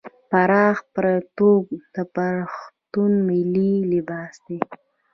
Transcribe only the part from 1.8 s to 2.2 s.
د